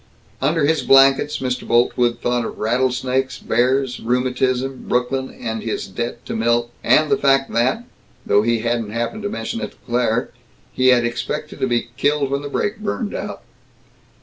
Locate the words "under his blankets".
0.41-1.37